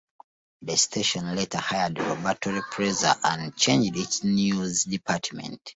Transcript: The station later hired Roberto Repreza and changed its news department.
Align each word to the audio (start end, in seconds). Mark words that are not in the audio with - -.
The 0.63 0.77
station 0.77 1.35
later 1.35 1.59
hired 1.59 1.99
Roberto 1.99 2.49
Repreza 2.59 3.19
and 3.23 3.55
changed 3.55 3.95
its 3.95 4.23
news 4.23 4.85
department. 4.85 5.61